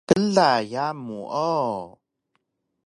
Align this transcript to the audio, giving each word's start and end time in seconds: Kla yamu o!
Kla 0.09 0.51
yamu 0.71 1.19
o! 1.49 1.53